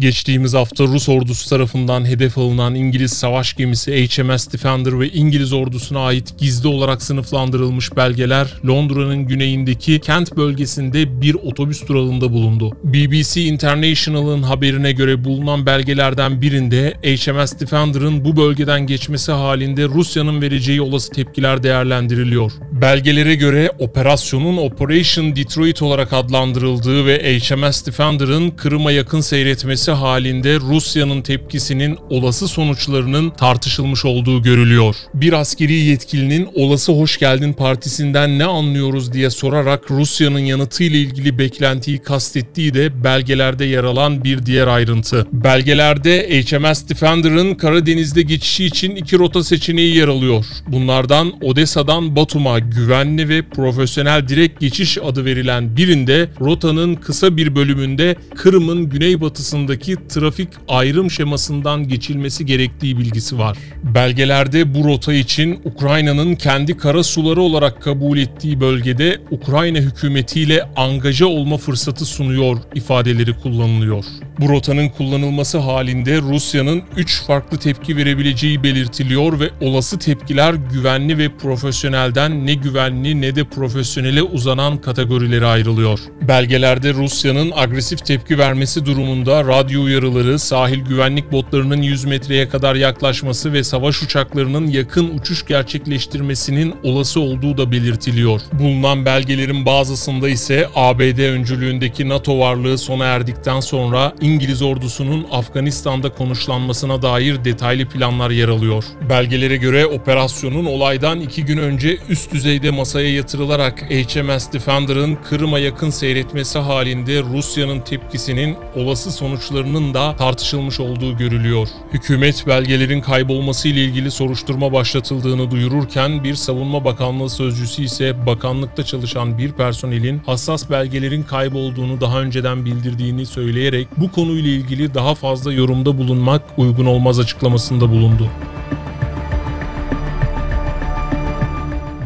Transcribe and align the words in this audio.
Geçtiğimiz 0.00 0.54
hafta 0.54 0.84
Rus 0.84 1.08
ordusu 1.08 1.48
tarafından 1.48 2.04
hedef 2.04 2.38
alınan 2.38 2.74
İngiliz 2.74 3.12
savaş 3.12 3.54
gemisi 3.54 3.92
HMS 3.92 4.52
Defender 4.52 5.00
ve 5.00 5.08
İngiliz 5.08 5.52
ordusuna 5.52 6.00
ait 6.00 6.38
gizli 6.38 6.68
olarak 6.68 7.02
sınıflandırılmış 7.02 7.96
belgeler 7.96 8.54
Londra'nın 8.66 9.26
güneyindeki 9.26 10.00
Kent 10.00 10.36
bölgesinde 10.36 11.20
bir 11.20 11.34
otobüs 11.34 11.88
durağında 11.88 12.32
bulundu. 12.32 12.76
BBC 12.84 13.42
International'ın 13.42 14.42
haberine 14.42 14.92
göre 14.92 15.24
bulunan 15.24 15.66
belgelerden 15.66 16.42
birinde 16.42 16.94
HMS 17.02 17.60
Defender'ın 17.60 18.24
bu 18.24 18.36
bölgeden 18.36 18.86
geçmesi 18.86 19.32
halinde 19.32 19.84
Rusya'nın 19.84 20.42
vereceği 20.42 20.80
olası 20.80 21.12
tepkiler 21.12 21.62
değerlendiriliyor. 21.62 22.52
Belgelere 22.72 23.34
göre 23.34 23.70
operasyonun 23.78 24.56
Operation 24.56 25.36
Detroit 25.36 25.82
olarak 25.82 26.12
adlandırıldığı 26.12 27.06
ve 27.06 27.38
HMS 27.38 27.86
Defender'ın 27.86 28.50
Kırım'a 28.50 28.92
yakın 28.92 29.20
seyretmesi 29.20 29.89
halinde 29.92 30.56
Rusya'nın 30.60 31.22
tepkisinin 31.22 31.98
olası 32.10 32.48
sonuçlarının 32.48 33.30
tartışılmış 33.30 34.04
olduğu 34.04 34.42
görülüyor. 34.42 34.96
Bir 35.14 35.32
askeri 35.32 35.72
yetkilinin 35.72 36.48
olası 36.54 36.92
hoş 36.92 37.18
geldin 37.18 37.52
partisinden 37.52 38.38
ne 38.38 38.44
anlıyoruz 38.44 39.12
diye 39.12 39.30
sorarak 39.30 39.90
Rusya'nın 39.90 40.38
yanıtıyla 40.38 40.98
ilgili 40.98 41.38
beklentiyi 41.38 41.98
kastettiği 41.98 42.74
de 42.74 43.04
belgelerde 43.04 43.64
yer 43.64 43.84
alan 43.84 44.24
bir 44.24 44.46
diğer 44.46 44.66
ayrıntı. 44.66 45.26
Belgelerde 45.32 46.42
HMS 46.42 46.88
Defender'ın 46.88 47.54
Karadeniz'de 47.54 48.22
geçişi 48.22 48.64
için 48.64 48.96
iki 48.96 49.18
rota 49.18 49.44
seçeneği 49.44 49.96
yer 49.96 50.08
alıyor. 50.08 50.44
Bunlardan 50.68 51.32
Odessa'dan 51.42 52.16
Batum'a 52.16 52.58
güvenli 52.58 53.28
ve 53.28 53.42
profesyonel 53.42 54.28
direkt 54.28 54.60
geçiş 54.60 54.98
adı 54.98 55.24
verilen 55.24 55.76
birinde 55.76 56.28
rotanın 56.40 56.94
kısa 56.94 57.36
bir 57.36 57.56
bölümünde 57.56 58.16
Kırım'ın 58.36 58.88
güneybatısındaki 58.88 59.79
trafik 60.08 60.48
ayrım 60.68 61.10
şemasından 61.10 61.88
geçilmesi 61.88 62.46
gerektiği 62.46 62.98
bilgisi 62.98 63.38
var. 63.38 63.58
Belgelerde 63.82 64.74
bu 64.74 64.84
rota 64.84 65.12
için 65.12 65.60
Ukrayna'nın 65.64 66.34
kendi 66.34 66.76
kara 66.76 67.02
suları 67.02 67.40
olarak 67.40 67.82
kabul 67.82 68.18
ettiği 68.18 68.60
bölgede 68.60 69.20
Ukrayna 69.30 69.78
hükümetiyle 69.78 70.62
angaja 70.76 71.26
olma 71.26 71.56
fırsatı 71.56 72.04
sunuyor 72.04 72.58
ifadeleri 72.74 73.32
kullanılıyor. 73.32 74.04
Bu 74.40 74.48
rotanın 74.48 74.88
kullanılması 74.88 75.58
halinde 75.58 76.20
Rusya'nın 76.20 76.82
3 76.96 77.22
farklı 77.22 77.58
tepki 77.58 77.96
verebileceği 77.96 78.62
belirtiliyor 78.62 79.40
ve 79.40 79.50
olası 79.60 79.98
tepkiler 79.98 80.54
güvenli 80.54 81.18
ve 81.18 81.36
profesyonelden 81.36 82.46
ne 82.46 82.54
güvenli 82.54 83.20
ne 83.20 83.36
de 83.36 83.44
profesyonele 83.44 84.22
uzanan 84.22 84.80
kategorilere 84.80 85.46
ayrılıyor. 85.46 86.00
Belgelerde 86.28 86.94
Rusya'nın 86.94 87.52
agresif 87.54 88.06
tepki 88.06 88.38
vermesi 88.38 88.86
durumunda 88.86 89.44
radyo 89.44 89.69
uyarıları, 89.78 90.38
sahil 90.38 90.80
güvenlik 90.80 91.32
botlarının 91.32 91.82
100 91.82 92.04
metreye 92.04 92.48
kadar 92.48 92.74
yaklaşması 92.74 93.52
ve 93.52 93.64
savaş 93.64 94.02
uçaklarının 94.02 94.66
yakın 94.66 95.18
uçuş 95.18 95.46
gerçekleştirmesinin 95.46 96.74
olası 96.82 97.20
olduğu 97.20 97.58
da 97.58 97.72
belirtiliyor. 97.72 98.40
Bulunan 98.52 99.04
belgelerin 99.04 99.66
bazısında 99.66 100.28
ise 100.28 100.68
ABD 100.74 101.18
öncülüğündeki 101.18 102.08
NATO 102.08 102.38
varlığı 102.38 102.78
sona 102.78 103.04
erdikten 103.04 103.60
sonra 103.60 104.12
İngiliz 104.20 104.62
ordusunun 104.62 105.26
Afganistan'da 105.30 106.08
konuşlanmasına 106.08 107.02
dair 107.02 107.44
detaylı 107.44 107.88
planlar 107.88 108.30
yer 108.30 108.48
alıyor. 108.48 108.84
Belgelere 109.08 109.56
göre 109.56 109.86
operasyonun 109.86 110.64
olaydan 110.64 111.20
iki 111.20 111.44
gün 111.44 111.58
önce 111.58 111.98
üst 112.08 112.32
düzeyde 112.32 112.70
masaya 112.70 113.14
yatırılarak 113.14 113.82
HMS 113.82 114.52
Defender'ın 114.52 115.18
Kırım'a 115.28 115.58
yakın 115.58 115.90
seyretmesi 115.90 116.58
halinde 116.58 117.22
Rusya'nın 117.22 117.80
tepkisinin 117.80 118.56
olası 118.76 119.12
sonuçlarının 119.60 119.94
da 119.94 120.16
tartışılmış 120.16 120.80
olduğu 120.80 121.16
görülüyor. 121.16 121.68
Hükümet 121.92 122.46
belgelerin 122.46 123.00
kaybolması 123.00 123.68
ile 123.68 123.84
ilgili 123.84 124.10
soruşturma 124.10 124.72
başlatıldığını 124.72 125.50
duyururken 125.50 126.24
bir 126.24 126.34
savunma 126.34 126.84
bakanlığı 126.84 127.30
sözcüsü 127.30 127.82
ise 127.82 128.26
bakanlıkta 128.26 128.84
çalışan 128.84 129.38
bir 129.38 129.52
personelin 129.52 130.22
hassas 130.26 130.70
belgelerin 130.70 131.22
kaybolduğunu 131.22 132.00
daha 132.00 132.20
önceden 132.20 132.64
bildirdiğini 132.64 133.26
söyleyerek 133.26 133.88
bu 133.96 134.12
konuyla 134.12 134.50
ilgili 134.50 134.94
daha 134.94 135.14
fazla 135.14 135.52
yorumda 135.52 135.98
bulunmak 135.98 136.42
uygun 136.56 136.86
olmaz 136.86 137.18
açıklamasında 137.18 137.90
bulundu. 137.90 138.28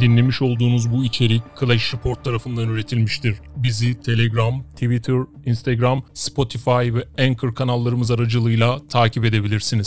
Dinlemiş 0.00 0.42
olduğunuz 0.42 0.92
bu 0.92 1.04
içerik 1.04 1.42
Clash 1.60 1.94
Report 1.94 2.24
tarafından 2.24 2.68
üretilmiştir. 2.68 3.36
Bizi 3.56 4.00
Telegram, 4.00 4.62
Twitter, 4.62 5.16
Instagram, 5.46 6.02
Spotify 6.14 6.70
ve 6.70 7.04
Anchor 7.18 7.54
kanallarımız 7.54 8.10
aracılığıyla 8.10 8.88
takip 8.88 9.24
edebilirsiniz. 9.24 9.86